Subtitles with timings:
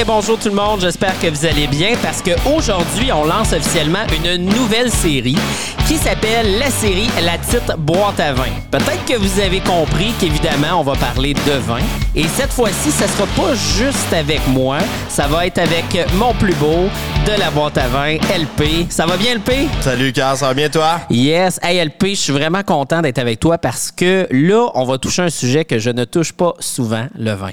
[0.00, 4.06] Hey, bonjour tout le monde, j'espère que vous allez bien parce qu'aujourd'hui, on lance officiellement
[4.24, 5.36] une nouvelle série
[5.86, 8.48] qui s'appelle la série La Petite Boîte à vin.
[8.70, 11.82] Peut-être que vous avez compris qu'évidemment, on va parler de vin.
[12.16, 14.78] Et cette fois-ci, ça sera pas juste avec moi,
[15.10, 16.88] ça va être avec mon plus beau
[17.26, 18.86] de la boîte à vin, LP.
[18.88, 19.68] Ça va bien, LP?
[19.82, 21.00] Salut, Carl, ça va bien toi?
[21.10, 21.60] Yes.
[21.62, 25.20] Hey, LP, je suis vraiment content d'être avec toi parce que là, on va toucher
[25.20, 27.52] un sujet que je ne touche pas souvent, le vin.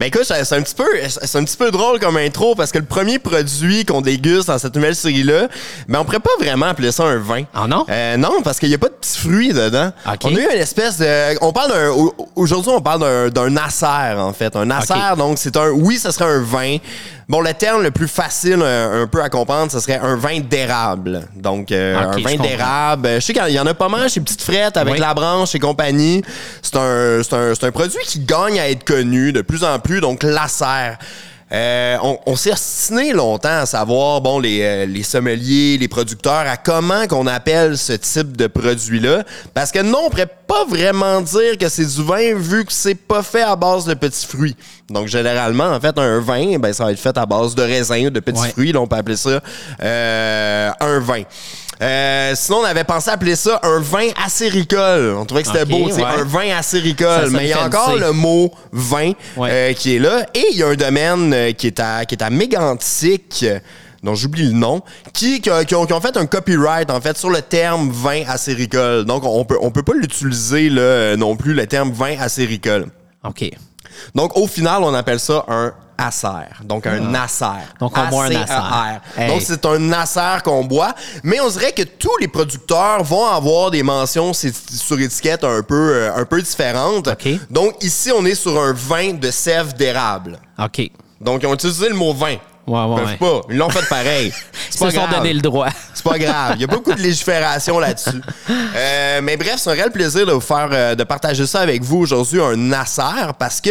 [0.00, 2.78] Ben écoute, c'est un petit peu, c'est un petit peu drôle comme intro parce que
[2.78, 5.48] le premier produit qu'on déguste dans cette nouvelle série-là,
[5.88, 7.44] ben on pourrait pas vraiment appeler ça un vin.
[7.54, 7.84] Ah non?
[7.90, 9.92] Euh, non, parce qu'il y a pas de petits fruits dedans.
[10.06, 10.20] Ok.
[10.24, 11.94] On a eu une espèce de, on parle d'un,
[12.34, 14.94] aujourd'hui on parle d'un, d'un acer en fait, un acer.
[15.12, 15.18] Ok.
[15.18, 16.78] Donc c'est un, oui, ce serait un vin.
[17.28, 20.40] Bon, le terme le plus facile un, un peu à comprendre, ce serait un vin
[20.40, 21.22] d'érable.
[21.34, 23.08] Donc euh, un vin d'érable.
[23.14, 25.00] Je sais qu'il y en a pas mal chez Petite Frette avec Oui.
[25.00, 26.22] la branche et compagnie.
[26.62, 30.00] C'est un, c'est un, un produit qui gagne à être connu de plus en plus,
[30.00, 30.98] donc l'acer.
[31.52, 36.32] Euh, on on s'est ostiné longtemps à savoir, bon, les, euh, les sommeliers, les producteurs,
[36.46, 39.24] à comment qu'on appelle ce type de produit-là.
[39.52, 42.94] Parce que non, on pourrait pas vraiment dire que c'est du vin vu que c'est
[42.94, 44.56] pas fait à base de petits fruits.
[44.90, 48.08] Donc, généralement, en fait, un vin, ben, ça va être fait à base de raisins,
[48.10, 48.48] de petits Ouais.
[48.50, 48.72] fruits.
[48.72, 49.40] Là, on peut appeler ça
[49.82, 51.22] euh, un vin.
[51.82, 55.14] Euh, sinon, on avait pensé appeler ça un vin acéricole.
[55.18, 56.06] On trouvait que c'était beau, tu sais, ouais.
[56.20, 57.30] un vin acéricole.
[57.30, 59.48] Mais il y a encore le mot vin Ouais.
[59.50, 60.26] euh, qui est là.
[60.34, 63.44] Et il y a un domaine euh, qui est à, qui est à Mégantic,
[64.02, 67.30] dont j'oublie le nom, qui, qui, ont, qui ont fait un copyright, en fait, sur
[67.30, 69.04] le terme vin acéricole.
[69.04, 72.86] Donc, on peut, on peut pas l'utiliser, là, non plus, le terme vin acéricole.
[73.24, 73.50] OK.
[74.14, 76.48] Donc, au final, on appelle ça un acer.
[76.64, 77.44] Donc, un acer.
[77.44, 77.60] Ah.
[77.78, 78.74] Donc, on boit un A-C-E-R.
[78.74, 79.00] acer.
[79.16, 79.28] Hey.
[79.28, 80.94] Donc, c'est un acer qu'on boit.
[81.22, 85.94] Mais on dirait que tous les producteurs vont avoir des mentions sur étiquette un peu,
[85.94, 87.08] euh, un peu différentes.
[87.50, 90.38] Donc, ici, on est sur un vin de sève d'érable.
[90.58, 90.90] OK.
[91.20, 92.36] Donc, ils ont utilisé le mot vin.
[92.66, 93.40] Ouais, ouais, Ils peuvent ouais.
[93.40, 93.46] pas.
[93.50, 94.32] Ils l'ont fait pareil.
[94.68, 95.10] Ils se sont grave.
[95.10, 95.68] donné le droit.
[95.92, 96.52] C'est pas grave.
[96.56, 98.20] Il y a beaucoup de légifération là-dessus.
[98.76, 101.82] Euh, mais bref, c'est un réel plaisir de vous faire, euh, de partager ça avec
[101.82, 103.70] vous aujourd'hui, un acer, parce que,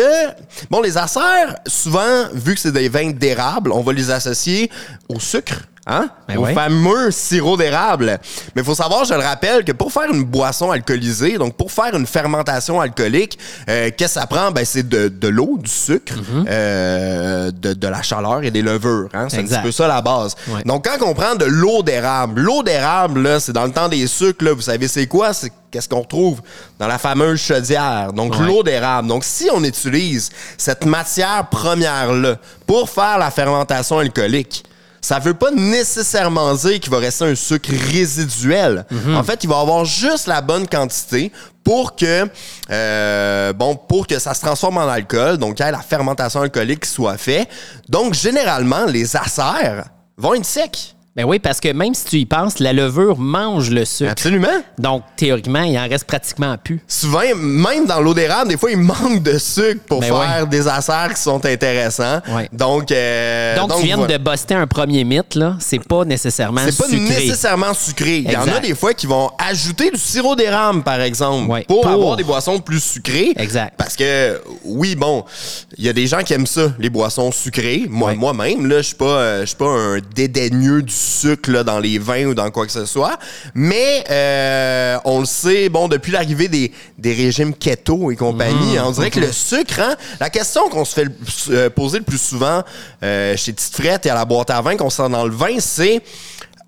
[0.69, 4.71] bon, les acers, souvent, vu que c'est des vins d'érable, on va les associer
[5.09, 5.55] au sucre.
[5.85, 6.07] Hein?
[6.29, 6.53] Ben au ouais.
[6.53, 8.17] fameux sirop d'érable.
[8.55, 11.73] Mais il faut savoir, je le rappelle, que pour faire une boisson alcoolisée, donc pour
[11.73, 13.37] faire une fermentation alcoolique,
[13.69, 14.51] euh, qu'est-ce que ça prend?
[14.51, 16.13] Ben, c'est de, de l'eau, du sucre,
[16.47, 19.09] euh, de, de la chaleur et des levures.
[19.13, 19.27] Hein?
[19.29, 20.35] C'est un petit peu ça la base.
[20.47, 20.63] Ouais.
[20.63, 24.07] Donc, quand on prend de l'eau d'érable, l'eau d'érable, là, c'est dans le temps des
[24.07, 25.33] sucres, là, vous savez c'est quoi?
[25.33, 26.39] C'est qu'est-ce qu'on retrouve
[26.79, 28.13] dans la fameuse chaudière.
[28.13, 28.45] Donc, Ouais.
[28.45, 29.09] l'eau d'érable.
[29.09, 34.63] Donc, si on utilise cette matière première-là pour faire la fermentation alcoolique,
[35.03, 38.85] ça veut pas nécessairement dire qu'il va rester un sucre résiduel.
[38.89, 39.17] Mhm.
[39.17, 41.29] En fait, il va avoir juste la bonne quantité
[41.61, 42.25] pour que
[42.71, 46.41] euh, bon pour que ça se transforme en alcool, donc qu'il y ait la fermentation
[46.41, 47.49] alcoolique qui soit faite.
[47.89, 49.83] Donc généralement les acers
[50.17, 50.95] vont être secs.
[51.15, 54.09] Ben oui, parce que même si tu y penses, la levure mange le sucre.
[54.09, 54.47] Absolument.
[54.79, 56.79] Donc, théoriquement, il en reste pratiquement plus.
[56.87, 60.47] Souvent, même dans l'eau d'érable, des fois, il manque de sucre pour Ben faire ouais.
[60.47, 62.19] des acers qui sont intéressants.
[62.31, 62.49] Ouais.
[62.51, 64.17] Donc, euh, Donc, tu viens voilà.
[64.17, 65.55] de buster un premier mythe, là.
[65.59, 66.99] C'est pas nécessairement C'est pas sucré.
[67.25, 68.17] nécessairement sucré.
[68.17, 71.63] Il y en a des fois qui vont ajouter du sirop d'érable, par exemple, Ouais.
[71.67, 71.91] pour, Pour.
[71.91, 73.33] avoir des boissons plus sucrées.
[73.37, 73.75] Exact.
[73.77, 75.23] Parce que, oui, bon,
[75.77, 77.85] il y a des gens qui aiment ça, les boissons sucrées.
[77.87, 81.99] Moi, moi-même, là, je suis pas, euh, pas un dédaigneux du sucre là, dans les
[81.99, 83.17] vins ou dans quoi que ce soit.
[83.53, 88.83] Mais euh, on le sait, bon, depuis l'arrivée des, des régimes keto et compagnie, Mmh.
[88.85, 91.07] on dirait que le sucre, hein, la question qu'on se fait
[91.49, 92.63] euh, poser le plus souvent
[93.03, 95.59] euh, chez Petite Frette et à la boîte à vin, qu'on sent dans le vin,
[95.59, 96.01] c'est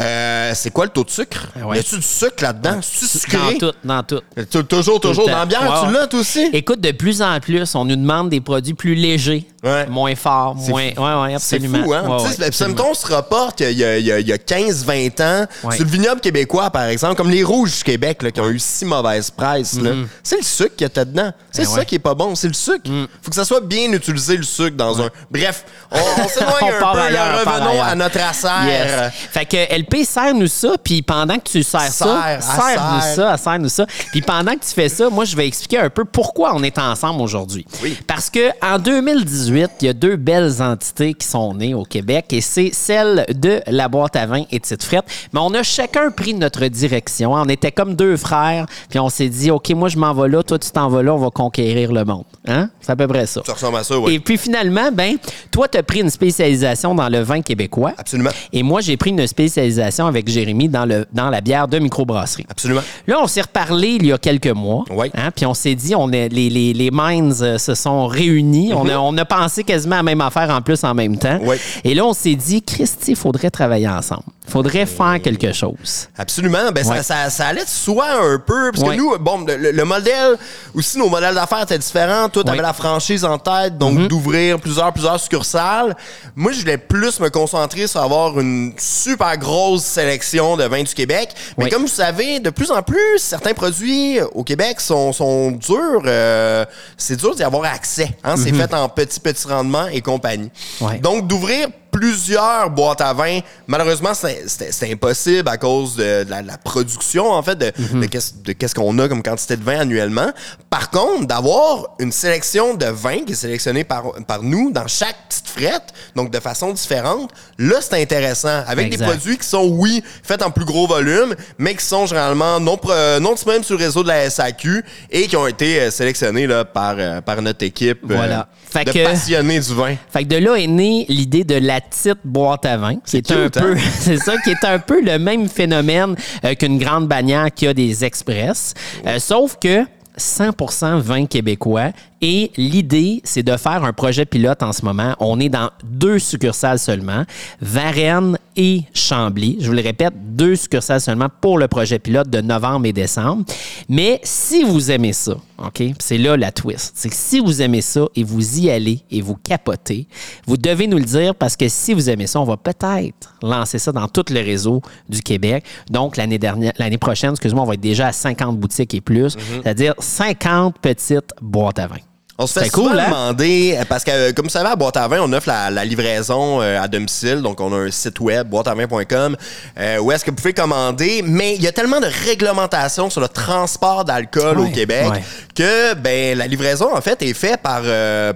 [0.01, 1.47] euh, c'est quoi le taux de sucre?
[1.63, 1.77] Ouais.
[1.77, 2.81] Y a-tu du sucre là-dedans?
[2.81, 3.37] Sucré?
[3.37, 4.21] Dans tout, dans tout.
[4.51, 5.23] Tou- Toujours, toujours.
[5.23, 5.93] Tout Dans la bière, Ouais, tu ouais.
[5.93, 6.49] l'as, toi aussi?
[6.51, 9.85] Écoute, de plus en plus, on nous demande des produits plus légers, Ouais.
[9.87, 10.89] moins C'est moins.
[10.95, 11.01] fou.
[11.03, 11.83] Ouais, ouais, C'est absolument.
[11.83, 12.03] fou, hein?
[12.07, 14.37] Ouais, ouais, mettons, on se rapporte qu'il y a, il y a- il y a
[14.37, 18.39] 15-20 ans, sur le vignoble québécois, par exemple, comme les Rouges du Québec, là, qui
[18.41, 19.91] ont eu si mauvaise presse, là,
[20.23, 21.31] c'est le sucre qu'il y a dedans.
[21.51, 21.63] C'est.
[21.63, 22.89] Ben ça qui est pas bon, c'est le sucre.
[23.21, 25.09] Faut que ça soit bien utilisé, le sucre, dans un...
[25.31, 28.47] Bref, on, on s'éloigne un peu, ailleurs, revenons à notre acer.
[28.67, 29.11] Yes.
[29.31, 33.15] Fait que LP, serre-nous ça, puis pendant que tu sers ça, Serre, serre-nous serre.
[33.15, 33.85] ça, serre-nous ça.
[34.11, 36.77] Puis pendant que tu fais ça, moi, je vais expliquer un peu pourquoi on est
[36.77, 37.65] ensemble aujourd'hui.
[37.81, 37.97] Oui.
[38.05, 42.25] Parce que en 2018, il y a deux belles entités qui sont nées au Québec
[42.31, 45.05] et c'est celle de la boîte à vin et Petite Frette.
[45.33, 47.33] Mais on a chacun pris notre direction.
[47.33, 50.43] On était comme deux frères, puis on s'est dit, OK, moi, je m'en vais là,
[50.43, 52.25] toi, tu t'en vas là, on va conquérir le monde.
[52.47, 52.69] Hein?
[52.81, 53.41] C'est à peu près ça.
[53.45, 54.13] Ça ressemble à ça, oui.
[54.15, 55.17] Et puis finalement, ben,
[55.51, 57.93] toi, tu as pris une spécialisation dans le vin québécois.
[57.97, 58.31] Absolument.
[58.51, 62.45] Et moi, j'ai pris une spécialisation avec Jérémy dans, le, dans la bière de microbrasserie.
[62.49, 62.81] Absolument.
[63.07, 64.83] Là, on s'est reparlé il y a quelques mois.
[64.89, 65.11] Oui.
[65.13, 68.73] hein, puis on s'est dit, on est, les, les, les minds euh, se sont réunis.
[68.73, 71.39] on, a, on a pensé lancé quasiment la même affaire en plus en même temps.
[71.41, 71.57] Oui.
[71.83, 74.23] Et là, on s'est dit, Christy, il faudrait travailler ensemble.
[74.47, 76.07] Il faudrait faire quelque chose.
[76.17, 76.71] Absolument.
[76.73, 78.71] Ben, ça, ça, ça allait de soi un peu.
[78.71, 80.35] Parce que nous, bon, le, le modèle,
[80.75, 82.29] aussi, nos modèles d'affaires étaient différents.
[82.29, 82.63] Toi, t'avais Ouais.
[82.63, 84.07] la franchise en tête, donc Mm-hmm.
[84.07, 85.95] d'ouvrir plusieurs, plusieurs succursales.
[86.35, 90.93] Moi, je voulais plus me concentrer sur avoir une super grosse sélection de vins du
[90.93, 91.29] Québec.
[91.57, 96.01] Mais comme vous savez, de plus en plus, certains produits au Québec sont, sont durs.
[96.05, 96.65] euh,
[96.97, 98.09] c'est dur d'y avoir accès.
[98.23, 98.35] Hein?
[98.37, 100.51] C'est fait en petit, petit rendement et compagnie.
[100.81, 100.99] Ouais.
[100.99, 101.69] Donc, d'ouvrir
[101.99, 106.57] plusieurs boîtes à vin, malheureusement, c'est- c'était impossible à cause de, de la, de la
[106.57, 108.01] production, en fait, de, Mhm.
[108.43, 110.29] de qu'est-ce qu'on a comme quantité de vin annuellement.
[110.69, 115.15] Par contre, d'avoir une sélection de vin qui est sélectionnée par, par nous dans chaque
[115.29, 118.63] petite frette, donc de façon différente, là, c'est intéressant.
[118.67, 118.97] Avec Exact.
[119.05, 122.77] des produits qui sont, oui, faits en plus gros volume, mais qui sont généralement non,
[123.21, 126.65] non disponibles sur le réseau de la SAQ et qui ont été euh, sélectionnés là,
[126.65, 128.47] par, euh, par notre équipe euh, Voilà.
[128.69, 129.95] Fait de que- passionnés du vin.
[130.11, 133.31] Fait que de là est née l'idée de la petite boîte à vin, qui est,
[133.31, 133.49] un hein?
[133.51, 137.67] peu, c'est ça, qui est un peu le même phénomène euh, qu'une grande bannière qui
[137.67, 138.73] a des express,
[139.05, 139.85] Euh, sauf que
[140.17, 141.91] 100% vin québécois.
[142.21, 145.15] Et l'idée, c'est de faire un projet pilote en ce moment.
[145.19, 147.23] On est dans deux succursales seulement,
[147.61, 149.57] Varennes et Chambly.
[149.59, 153.43] Je vous le répète, deux succursales seulement pour le projet pilote de novembre et décembre.
[153.89, 156.93] Mais si vous aimez ça, OK, c'est là la twist.
[156.95, 160.07] C'est que si vous aimez ça et vous y allez et vous capotez,
[160.47, 163.79] vous devez nous le dire parce que si vous aimez ça, on va peut-être lancer
[163.79, 165.65] ça dans tout le réseau du Québec.
[165.89, 169.35] Donc, l'année dernière, l'année prochaine, excuse-moi, on va être déjà à 50 boutiques et plus,
[169.61, 171.97] c'est-à-dire 50 petites boîtes à vin.
[172.37, 173.05] On se fait souvent cool, hein?
[173.05, 175.71] demander, euh, parce que euh, comme vous savez, à Boîte à vin, on offre la,
[175.71, 177.41] la livraison euh, à domicile.
[177.41, 179.37] Donc, on a un site web, boîteavin.com,
[179.79, 181.23] euh, où est-ce que vous pouvez commander.
[181.25, 185.23] Mais il y a tellement de réglementations sur le transport d'alcool au Québec ouais.
[185.55, 187.83] que ben la livraison, en fait, est faite par,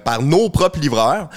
[0.00, 1.28] par nos propres livreurs.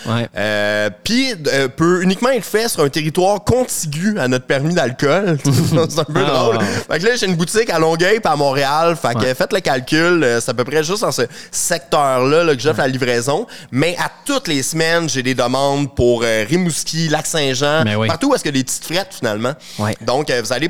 [1.03, 1.33] Puis,
[1.75, 5.37] peut uniquement être fait sur un territoire contigu à notre permis d'alcool.
[5.43, 6.59] c'est un peu Ah, drôle.
[6.89, 8.95] Fait que là, j'ai une boutique à Longueuil puis à Montréal.
[8.95, 9.33] Fait que Ouais.
[9.35, 10.25] faites le calcul.
[10.39, 13.45] C'est à peu près juste dans ce secteur-là là, que j'offre la livraison.
[13.71, 18.07] Mais à toutes les semaines, j'ai des demandes pour euh, Rimouski, Lac-Saint-Jean, Ben oui.
[18.07, 19.53] partout où est-ce qu'il y a des petites frettes finalement.
[19.79, 19.95] Ouais.
[20.01, 20.69] Donc, euh, vous allez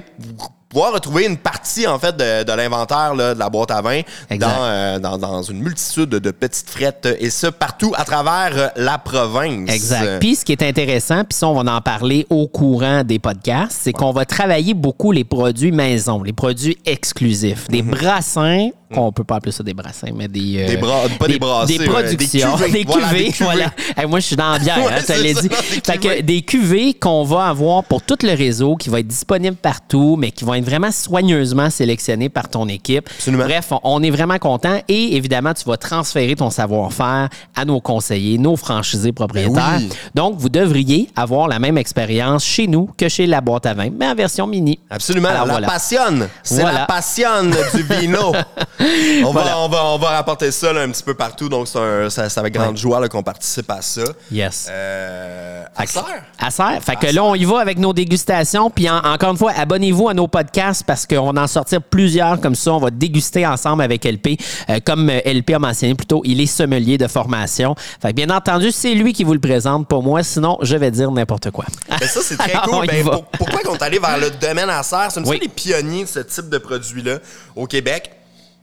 [0.74, 4.48] pouvoir retrouver une partie en fait de, de l'inventaire de la boîte à vin dans,
[4.64, 8.98] euh, dans, dans une multitude de, petites frettes et ça partout à travers euh, la
[8.98, 9.70] province.
[9.72, 10.20] Exact.
[10.20, 13.78] Puis ce qui est intéressant, puis ça, on va en parler au courant des podcasts,
[13.84, 18.70] c'est qu'on va travailler beaucoup les produits maison, les produits exclusifs, des brassins.
[18.96, 20.58] On peut pas appeler ça des brassins, mais des.
[20.60, 20.68] euh, Mhm.
[20.70, 22.56] Des bras- pas des brassés, Des productions.
[22.58, 22.72] des cuvées.
[22.84, 23.24] Des Voilà, cuvées.
[23.26, 23.44] des cuvées.
[23.46, 23.72] Voilà.
[23.98, 25.34] Hey, moi, je suis dans la bière, Ouais, hein, ça, dit.
[25.34, 26.22] des Fait que cuvées.
[26.22, 30.30] des cuvées qu'on va avoir pour tout le réseau, qui va être disponible partout, mais
[30.30, 33.10] qui vont être vraiment soigneusement sélectionnées par ton équipe.
[33.18, 33.44] Absolument.
[33.46, 37.80] Bref, on- on est vraiment content et évidemment, tu vas transférer ton savoir-faire à nos
[37.82, 39.78] conseillers, nos franchisés propriétaires.
[39.80, 39.90] oui.
[40.16, 43.90] Donc, vous devriez avoir la même expérience chez nous que chez la boîte à vin,
[43.96, 44.80] mais en version mini.
[44.90, 45.68] Absolument, Alors, la voilà.
[45.68, 46.28] passionne.
[46.44, 46.80] C'est Voilà.
[46.80, 48.34] la passionne du vino.
[49.26, 49.52] on, Voilà.
[49.52, 52.40] va, on, va, on va rapporter ça là, un petit peu partout, donc c'est ça-
[52.40, 52.78] avec grande Ouais.
[52.78, 54.02] joie qu'on participe à ça.
[54.32, 54.68] Yes.
[54.70, 56.04] Euh, à Serre.
[56.40, 56.80] À serre.
[56.82, 58.70] Fait que là, on y va avec nos dégustations.
[58.70, 60.53] Puis en- encore une fois, abonnez-vous à nos podcasts
[60.86, 62.74] parce qu'on va en sortir plusieurs comme ça.
[62.74, 64.38] On va déguster ensemble avec LP.
[64.70, 67.76] Euh, comme euh, LP a mentionné plus tôt, il est sommelier de formation.
[68.02, 70.24] Fait que bien entendu, c'est lui qui vous le présente, pas moi.
[70.24, 71.66] Sinon, je vais dire n'importe quoi.
[72.02, 72.86] Ça, c'est très cool.
[72.88, 75.10] Ben, pour- pourquoi qu'on est allé vers le domaine à serre?
[75.12, 75.40] C'est une Oui.
[75.42, 77.18] les pionniers de ce type de produit-là
[77.56, 78.12] au Québec.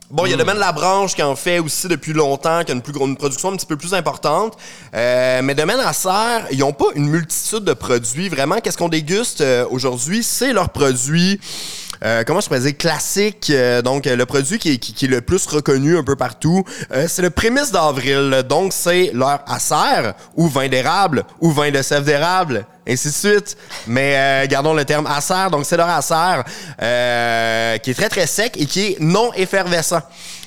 [0.09, 0.31] Bon, il Mm.
[0.31, 2.81] y a le domaine La Branche qui en fait aussi depuis longtemps, qui a une,
[2.81, 4.57] plus, une production un petit peu plus importante.
[4.93, 8.27] Euh, mais domaine à serre, ils n'ont pas une multitude de produits.
[8.27, 10.21] Vraiment, qu'est-ce qu'on déguste euh, aujourd'hui?
[10.21, 11.39] C'est leurs produits.
[12.03, 15.05] Euh, comment je pourrais dire classique euh, donc euh, le produit qui est, qui- qui
[15.05, 19.41] est le plus reconnu un peu partout euh, c'est le prémisse d'avril donc c'est leur
[19.47, 23.57] acer ou vin d'érable ou vin de sève d'érable ainsi de suite.
[23.85, 25.49] Mais euh, gardons le terme acer.
[25.51, 26.41] Donc, c'est leur acer
[26.81, 30.01] euh, qui est très, très sec et qui est non effervescent.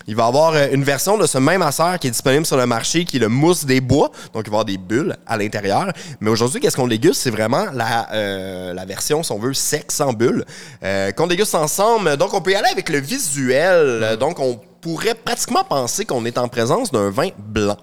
[0.07, 2.57] Il va y avoir euh, une version de ce même acer qui est disponible sur
[2.57, 4.11] le marché, qui est le mousse des bois.
[4.35, 5.91] Donc, il va y avoir des bulles à l'intérieur.
[6.21, 7.23] Mais aujourd'hui, qu'est-ce qu'on déguste?
[7.23, 10.45] C'est vraiment la, euh, la version, si on veut, sec, sans bulles,
[10.83, 12.17] euh, qu'on déguste ensemble.
[12.19, 14.17] Donc, on peut y aller avec le visuel.
[14.21, 17.77] Donc, on pourrait pratiquement penser qu'on est en présence d'un vin blanc.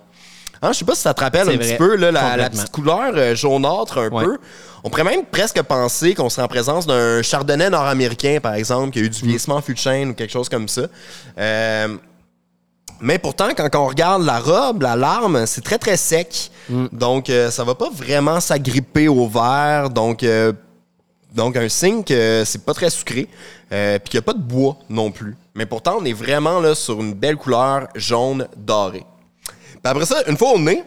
[0.64, 3.14] Hein, je sais pas si ça te rappelle un petit peu là, la, petite couleur
[3.16, 4.24] euh, jaunâtre un Ouais.
[4.26, 4.38] peu.
[4.84, 9.00] On pourrait même presque penser qu'on serait en présence d'un chardonnay nord-américain, par exemple, qui
[9.00, 9.10] a eu Mm.
[9.10, 10.84] du vieillissement fût de chêne ou quelque chose comme ça.
[11.40, 11.98] Euh,
[13.02, 16.52] mais pourtant, quand on regarde la robe, la larme, c'est très, très sec.
[16.70, 16.86] Mm.
[16.92, 19.90] Donc, euh, ça va pas vraiment s'agripper au verre.
[19.90, 20.54] Donc, euh,
[21.34, 23.28] donc un signe que c'est pas très sucré.
[23.72, 25.36] Euh, Puis qu'il n'y a pas de bois non plus.
[25.56, 29.06] Mais pourtant, on est vraiment là sur une belle couleur jaune dorée.
[29.46, 30.84] Puis après ça, une fois au nez,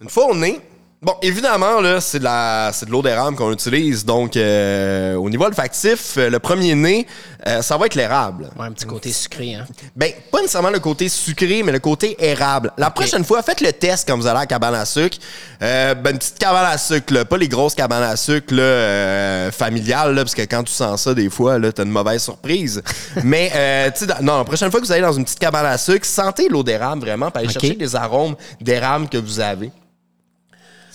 [0.00, 0.60] Une fois au nez,
[1.06, 4.04] bon, évidemment, là, c'est de la, c'est de l'eau d'érable qu'on utilise.
[4.04, 7.06] Donc, euh, au niveau olfactif, euh, le premier nez,
[7.46, 8.50] euh, ça va être l'érable.
[8.58, 9.64] Ouais, un petit côté sucré, hein.
[9.94, 12.72] Ben, pas nécessairement le côté sucré, mais le côté érable.
[12.76, 15.18] La prochaine fois, faites le test quand vous allez à la cabane à sucre.
[15.62, 19.50] Euh, ben, une petite cabane à sucre, là, pas les grosses cabanes à sucre là,
[19.52, 22.82] familiales, là, parce que quand tu sens ça, des fois, là, t'as une mauvaise surprise.
[23.22, 25.78] mais, tu sais, non, la prochaine fois que vous allez dans une petite cabane à
[25.78, 27.60] sucre, sentez l'eau d'érable vraiment, puis allez Ok.
[27.60, 29.70] chercher les arômes d'érable que vous avez.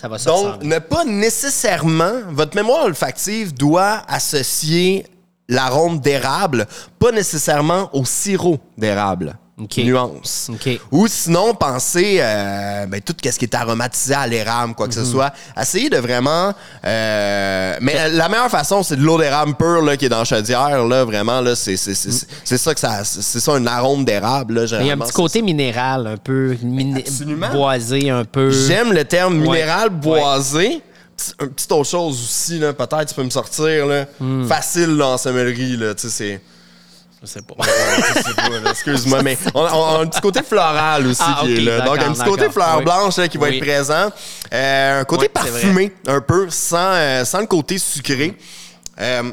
[0.01, 5.05] Ça va Donc, ne pas nécessairement, votre mémoire olfactive doit associer
[5.48, 6.65] l'arôme d'érable,
[6.98, 9.38] pas nécessairement au sirop d'érable.
[9.77, 10.50] Nuance.
[10.91, 15.05] Ou sinon, pensez euh, ben, tout ce qui est aromatisé à l'érable, quoi que Mhm.
[15.05, 15.31] ce soit.
[15.60, 16.53] Essayez de vraiment...
[16.86, 20.24] euh, mais la meilleure façon, c'est de l'eau d'érable pure là, qui est dans la
[20.25, 20.84] chaudière.
[20.86, 23.03] Là, vraiment, là, c'est, c'est ça que ça...
[23.03, 24.62] C'est ça, un arôme d'érable.
[24.62, 27.50] Là, Il y a un petit côté minéral, un peu miné- Absolument.
[27.51, 28.50] boisé, un peu.
[28.51, 29.48] J'aime le terme Ouais.
[29.60, 30.81] minéral boisé.
[31.17, 33.86] Petit- Un petit autre chose aussi, là, peut-être tu peux me sortir.
[33.86, 34.05] Là.
[34.20, 34.48] Hmm.
[34.48, 36.41] Facile là, en sommellerie, là, tu sais, c'est.
[37.21, 37.53] Je sais pas.
[38.71, 41.81] Excuse-moi, mais on, a un petit côté floral aussi Ah, qui est là.
[41.81, 42.83] Donc, un petit côté fleur Oui.
[42.83, 43.57] blanche là, qui va Oui.
[43.57, 44.09] être présent.
[44.51, 48.35] Euh, un côté Oui, parfumé, un peu, sans, euh, sans le côté sucré.
[48.99, 49.31] Euh,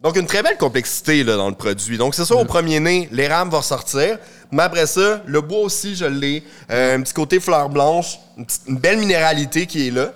[0.00, 1.98] donc, une très belle complexité là, dans le produit.
[1.98, 2.48] Donc, c'est ça, au Mm.
[2.48, 4.16] premier nez, l'érable va ressortir.
[4.50, 6.42] Mais après ça, le bois aussi, je l'ai.
[6.70, 10.12] Un petit côté fleur blanche, une, petite- une belle minéralité qui est là.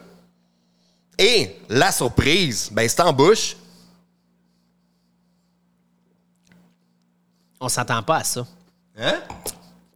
[1.18, 3.56] Et la surprise, ben, c'est en bouche.
[7.64, 8.44] On s'attend pas à ça.
[8.98, 9.14] Hein?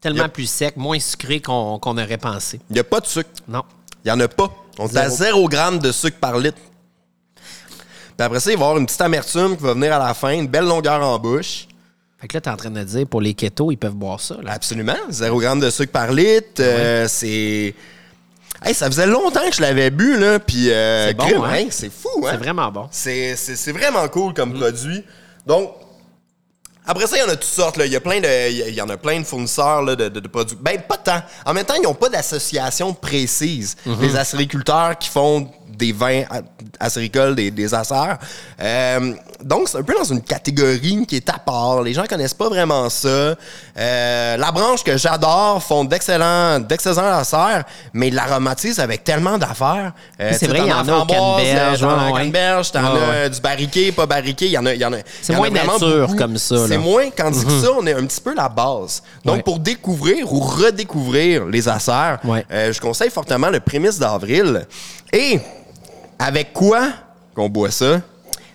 [0.01, 0.33] Tellement Yep.
[0.33, 2.61] plus sec, moins sucré qu'on aurait pensé.
[2.71, 3.29] Il n'y a pas de sucre.
[3.49, 3.63] Non.
[4.05, 4.49] Il n'y en a pas.
[4.79, 5.49] On est à Zéro.
[5.51, 6.59] 0 g de sucre par litre.
[7.35, 10.15] Puis après ça, il va y avoir une petite amertume qui va venir à la
[10.15, 11.67] fin, une belle longueur en bouche.
[12.19, 14.37] Fait que là, t'es en train de dire, pour les ketos, ils peuvent boire ça.
[14.43, 14.53] Là.
[14.53, 14.97] Absolument.
[15.11, 16.61] 0 g de sucre par litre.
[16.61, 17.75] euh, c'est.
[18.63, 20.39] Hey, ça faisait longtemps que je l'avais bu, là.
[20.39, 20.71] Puis.
[20.71, 21.67] euh, C'est bon, hein?
[21.71, 22.29] c'est fou, hein?
[22.31, 22.89] C'est vraiment bon.
[22.91, 25.05] C'est, vraiment cool comme produit.
[25.47, 25.73] Donc,
[26.87, 27.77] après ça, il y en a toutes sortes.
[27.77, 27.87] Là.
[27.87, 30.21] Il, y a plein de, il y en a plein de fournisseurs là, de, de-
[30.21, 30.57] de produits.
[30.61, 31.21] Ben, pas tant.
[31.45, 33.77] En même temps, ils n'ont pas d'association précise.
[34.01, 36.23] Les acériculteurs qui font des vins
[36.81, 38.19] acéricoles, des, des acères.
[38.61, 41.83] Euh, donc, c'est un peu dans une catégorie qui est à part.
[41.83, 43.09] Les gens connaissent pas vraiment ça.
[43.79, 49.93] Euh, la branche que j'adore font d'excellents, d'excellents acères, mais ils l'aromatisent avec tellement d'affaires.
[50.21, 53.93] Euh, C'est vrai, il y en a au canneberge, t'en as t'en as du barriqué,
[53.93, 54.47] pas barriqué.
[54.47, 54.97] Il y en a, il y en a.
[55.21, 56.17] C'est moins nature beaucoup.
[56.17, 56.67] comme ça.
[56.67, 59.03] C'est moins, quand dit que ça, on est un petit peu la base.
[59.25, 59.43] Donc, Ouais.
[59.43, 62.45] pour découvrir ou redécouvrir les acères, Ouais.
[62.51, 64.67] je conseille fortement le prémisse d'avril.
[65.13, 65.39] Et
[66.19, 66.89] avec quoi?
[67.35, 68.01] Qu'on boit ça?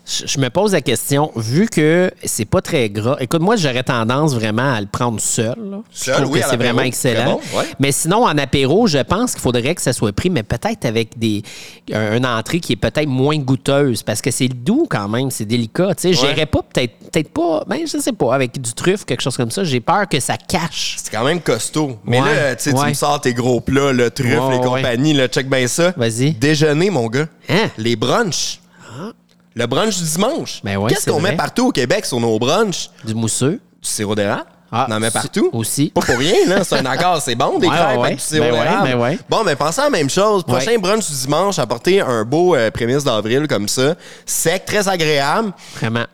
[0.04, 4.34] Je, me pose la question, vu que c'est pas très gras, écoute, moi, j'aurais tendance
[4.34, 5.56] vraiment à le prendre seul.
[5.58, 5.78] là.
[5.92, 7.40] Seul, je trouve oui, que c'est vraiment excellent.
[7.54, 7.66] Bon, ouais.
[7.80, 11.18] Mais sinon, en apéro, je pense qu'il faudrait que ça soit pris, mais peut-être avec
[11.20, 11.44] des
[11.94, 15.46] un- une entrée qui est peut-être moins goûteuse, parce que c'est doux quand même, c'est
[15.46, 15.94] délicat.
[15.96, 19.22] Tu sais, j'irais pas peut-être peut-être pas, ben je sais pas, avec du truffe, quelque
[19.22, 19.64] chose comme ça.
[19.64, 20.96] J'ai peur que ça cache.
[21.02, 21.98] C'est quand même costaud.
[22.06, 22.90] Mais Ouais, là, tu sais, tu ouais.
[22.90, 24.64] me sors tes gros plats, le truffe, Ouais, les ouais.
[24.82, 25.94] compagnies, là, check bien ça.
[25.96, 26.32] Vas-y.
[26.34, 27.28] Déjeuner, mon gars.
[27.50, 27.70] Hein?
[27.78, 28.58] Les brunchs.
[29.56, 30.62] Le brunch du dimanche.
[30.64, 32.90] Ben ouais, Qu'est-ce qu'on met partout au Québec sur nos brunchs?
[33.04, 33.60] Du mousseux.
[33.82, 34.46] Du sirop d'érable.
[34.74, 35.50] Ah, on en met partout.
[35.52, 35.90] aussi.
[35.90, 36.64] Pas pour rien, là.
[36.64, 38.98] C'est un accord, c'est bon, des Ouais, crêpes ouais, avec du sirop ben ouais, d'érable.
[39.02, 39.18] ben.
[39.30, 40.44] Bon, ben pensez à la même chose.
[40.46, 43.96] Prochain brunch du dimanche, apportez un beau euh, prémisse d'avril comme ça.
[44.26, 45.52] Sec, très agréable.
[45.76, 46.00] Vraiment.
[46.00, 46.08] Un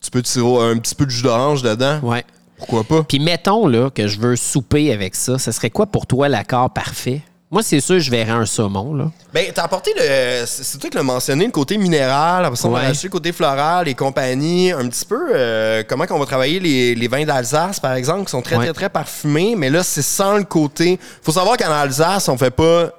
[0.00, 1.98] petit peu de sirop, un petit peu de jus d'orange dedans.
[2.04, 2.24] Ouais.
[2.58, 3.02] Pourquoi pas?
[3.02, 6.70] Puis mettons là, que je veux souper avec ça, ce serait quoi pour toi l'accord
[6.70, 7.22] parfait?
[7.50, 8.92] Moi, c'est sûr, je verrais un saumon.
[8.94, 9.10] Là.
[9.32, 10.44] Ben, t'as apporté le.
[10.46, 12.44] C'est toi qui l'as mentionné, le côté minéral.
[12.44, 14.70] Après ça, on a le côté floral et compagnie.
[14.70, 18.32] Un petit peu euh, comment qu'on va travailler les, les vins d'Alsace, par exemple, qui
[18.32, 18.64] sont très, Ouais.
[18.66, 19.54] très, très parfumés.
[19.56, 21.00] Mais là, c'est sans le côté.
[21.22, 22.90] Faut savoir qu'en Alsace, on fait pas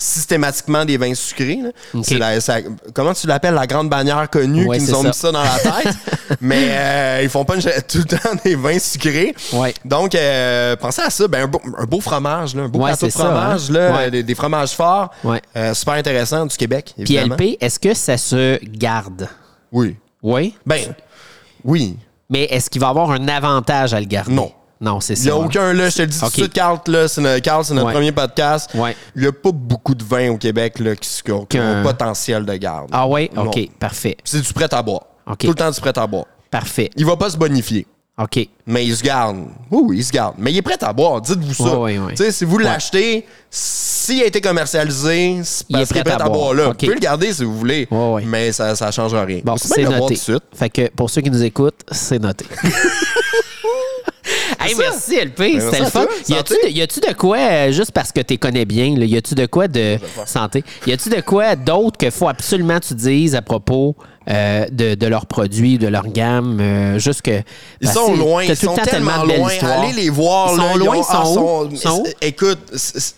[0.00, 1.60] systématiquement des vins sucrés.
[1.62, 2.00] là.
[2.18, 2.58] La- ça-
[2.94, 5.08] comment tu l'appelles, la grande bannière connue Ouais, qui nous ont ça.
[5.08, 5.94] mis ça dans la tête?
[6.40, 9.34] Mais euh, ils font pas une- tout le temps des vins sucrés.
[9.52, 9.74] Ouais.
[9.84, 11.28] Donc, euh, pensez à ça.
[11.28, 13.72] Ben, un, beau, un beau fromage, là, un beau Ouais, plateau de ça, fromage, hein.
[13.74, 14.10] là, Ouais.
[14.10, 15.10] des, des fromages forts.
[15.56, 17.34] Euh, super intéressant du Québec, Puis évidemment.
[17.36, 19.28] LP, est-ce que ça se garde?
[19.72, 19.96] Oui.
[20.22, 20.54] Oui?
[20.66, 20.94] Ben,
[21.64, 21.96] oui.
[22.28, 24.32] Mais est-ce qu'il va avoir un avantage à le garder?
[24.32, 24.52] Non.
[24.80, 25.24] Non, c'est Il ça.
[25.24, 27.42] n'y a aucun, là, je te le dis tout de suite, Carl, là, c'est notre,
[27.42, 27.92] Carl, c'est notre Ouais.
[27.92, 28.70] premier podcast.
[28.74, 28.96] Ouais.
[29.14, 32.46] Il n'y a pas beaucoup de vins au Québec là, qui, qui ont, un potentiel
[32.46, 32.88] de garde.
[32.92, 33.30] Ah ouais?
[33.34, 33.42] Non.
[33.46, 34.16] OK, parfait.
[34.24, 35.02] C'est du prêt à boire.
[35.38, 36.24] Tout le temps du prêt à boire.
[36.50, 36.90] Parfait.
[36.96, 37.86] Il va pas se bonifier.
[38.18, 38.48] OK.
[38.66, 39.36] Mais il se garde.
[39.70, 40.34] Oui, oui, il se garde.
[40.38, 41.20] Mais il est prêt à boire.
[41.22, 41.78] Dites-vous ça.
[41.78, 42.14] Ouais, ouais, ouais.
[42.14, 46.04] Tu sais, si vous l'achetez, s'il a été commercialisé, c'est Il est parce qu'il est
[46.04, 46.54] prêt à à boire boire.
[46.54, 46.64] là.
[46.68, 47.88] Vous pouvez le garder si vous voulez.
[47.90, 48.22] Ouais, ouais.
[48.26, 49.40] Mais ça ne changera rien.
[49.44, 49.98] Bon, C'est noté.
[50.00, 50.42] tout de suite.
[50.54, 52.44] Fait que pour ceux qui nous écoutent, c'est noté.
[54.60, 56.06] hey, merci LP, merci c'était le fun.
[56.28, 56.34] Y
[56.82, 59.46] a-tu de, de quoi, euh, juste parce que tu connais bien, là, y a-tu de
[59.46, 60.64] quoi de santé?
[60.86, 63.96] Y a-tu de quoi d'autre qu'il faut absolument que tu dises à propos
[64.28, 66.58] euh, de, de leurs produits, de leur gamme?
[66.60, 67.42] euh, juste que.
[67.80, 69.50] Ils sont loin, ils le sont tellement loin.
[69.62, 70.52] Allez les voir.
[70.52, 71.04] Ils là, sont loin, ils
[71.78, 72.06] sont ah, où?
[72.20, 73.14] Écoute, c'est-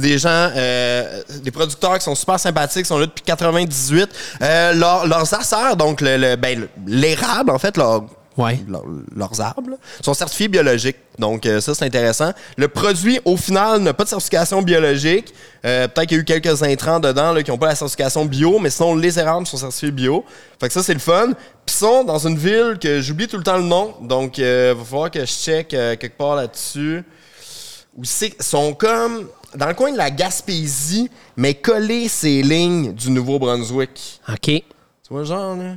[0.00, 4.08] des gens, euh, des producteurs qui sont super sympathiques, sont là depuis 98.
[4.40, 8.04] Euh, leur- leurs acères, donc le, le- ben, le- l'érable, en fait, leur-
[8.36, 8.58] Ouais.
[8.68, 10.96] leur- leurs arbres, là, sont certifiés biologiques.
[11.18, 12.32] Donc, euh, ça, c'est intéressant.
[12.56, 15.32] Le produit, au final, n'a pas de certification biologique.
[15.64, 18.24] Euh, Peut-être qu'il y a eu quelques intrants dedans là, qui n'ont pas la certification
[18.24, 20.24] bio, mais sinon, les érables sont certifiés bio.
[20.60, 21.28] Fait que ça, c'est le fun.
[21.64, 23.94] Puis ils sont dans une ville que j'oublie tout le temps le nom.
[24.02, 27.04] Donc, il va falloir que je check euh, quelque part là-dessus.
[27.96, 28.02] Où
[28.40, 34.20] sont comme dans le coin de la Gaspésie, mais collés ces lignes du Nouveau-Brunswick.
[34.28, 34.40] OK.
[34.42, 34.62] Tu
[35.10, 35.74] vois, genre, là?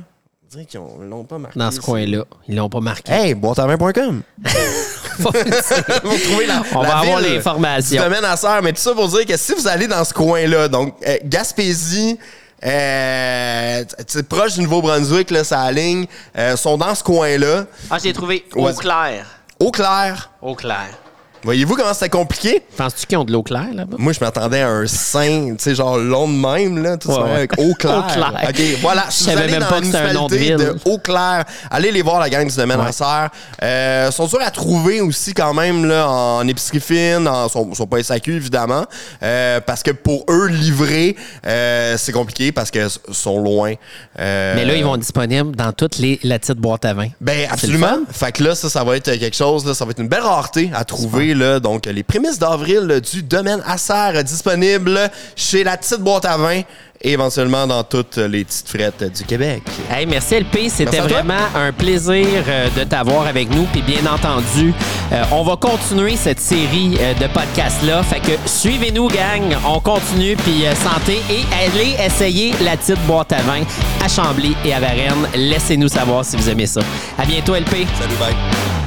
[0.48, 1.58] On dirait qu'ils ils l'ont pas marqué.
[1.58, 2.24] Dans ce coin-là.
[2.48, 3.12] Ils l'ont pas marqué.
[3.12, 3.34] Hey.
[3.38, 3.52] Faut
[5.30, 7.98] trouver la, On la va avoir l'information.
[8.02, 8.62] Du domaine à serre.
[8.62, 12.18] Mais tout ça pour dire que si vous allez dans ce coin-là, donc euh, Gaspésie,
[12.64, 16.06] euh, c'est proche du Nouveau-Brunswick, là, ça ligne,
[16.38, 17.66] euh, sont dans ce coin-là.
[17.90, 18.72] Ah, j'ai trouvé Ouais.
[18.72, 19.26] eau claire.
[19.60, 20.30] Au clair.
[20.40, 20.96] Eau claire.
[21.44, 22.62] Voyez-vous comment c'était compliqué?
[22.76, 23.96] Penses-tu qu'ils ont de l'eau claire là-bas?
[23.98, 27.14] Moi, je m'attendais à un sein, tu sais, genre long de même, là, tout Ouais,
[27.14, 27.30] ça ouais.
[27.32, 27.98] avec eau claire.
[28.08, 28.34] Eau claire.
[28.48, 29.04] OK, voilà.
[29.10, 30.56] Je savais même pas que c'était un nom de ville.
[30.56, 32.88] de Eau Claire, allez les voir, la gang du domaine Ouais.
[32.88, 33.30] en serre.
[33.62, 37.86] Euh, sont durs à trouver aussi quand même là, en épicerie fine, en, sont, sont
[37.86, 38.84] pas SAQ évidemment,
[39.22, 41.16] euh, parce que pour eux livrer,
[41.46, 43.74] euh, c'est compliqué parce qu'ils sont loin.
[44.18, 47.08] Euh, Mais là, ils vont être disponibles dans toutes les la petite boîte à vin.
[47.20, 47.98] ben C'est absolument.
[48.10, 50.20] Fait que là, ça, ça va être quelque chose, là, ça va être une belle
[50.22, 51.27] rareté à trouver.
[51.34, 54.98] Là, donc, les prémices d'avril du domaine Acer euh, disponibles
[55.36, 56.62] chez la petite boîte à vin
[57.00, 59.62] et éventuellement dans toutes les petites frettes du Québec.
[59.90, 63.64] Hey, merci LP, c'était vraiment un plaisir euh, de t'avoir avec nous.
[63.72, 64.74] Puis bien entendu,
[65.12, 68.02] euh, on va continuer cette série euh, de podcasts-là.
[68.02, 69.56] Fait que suivez-nous, gang.
[69.66, 71.20] On continue, puis euh, santé.
[71.30, 73.62] Et allez essayer la petite boîte à vin
[74.04, 75.28] à Chambly et à Varennes.
[75.34, 76.80] Laissez-nous savoir si vous aimez ça.
[77.16, 77.86] À bientôt, LP.
[77.98, 78.77] Salut, bye.